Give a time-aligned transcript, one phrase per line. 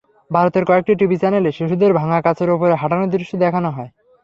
[0.31, 3.89] ভারতের কয়েকটি টিভি চ্যানেলে শিশুদের ভাঙা কাচের ওপরে হাঁটানোর দৃশ্য দেখানো হয়।